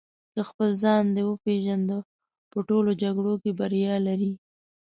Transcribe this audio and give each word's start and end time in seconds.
که 0.33 0.41
خپل 0.49 0.69
ځان 0.83 1.03
دې 1.15 1.23
وپېژنده 1.25 1.97
په 2.51 2.59
ټولو 2.67 2.91
جګړو 3.03 3.33
کې 3.43 3.51
بریا 3.59 3.95
لرې. 4.07 4.33